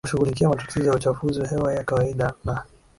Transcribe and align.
kushughulikia 0.05 0.49
matatizo 0.49 0.89
ya 0.89 0.95
uchafuzi 0.95 1.39
wa 1.41 1.47
hewa 1.47 1.73
ya 1.73 1.83
kawaida 1.83 2.33
na 2.45 2.63